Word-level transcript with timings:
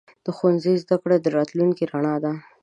د 0.25 0.27
ښوونځي 0.37 0.73
زده 0.83 0.95
کړه 1.01 1.15
راتلونکې 1.37 1.83
رڼا 1.91 2.15
ده. 2.23 2.33